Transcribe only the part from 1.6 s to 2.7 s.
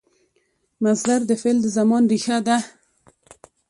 د زمان ریښه ده.